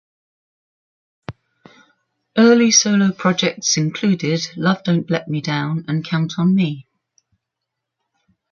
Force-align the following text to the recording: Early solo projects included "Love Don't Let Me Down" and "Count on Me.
Early 2.35 2.71
solo 2.71 3.11
projects 3.11 3.77
included 3.77 4.41
"Love 4.57 4.81
Don't 4.83 5.07
Let 5.11 5.27
Me 5.27 5.41
Down" 5.41 5.85
and 5.87 6.03
"Count 6.03 6.39
on 6.39 6.55
Me. 6.55 6.87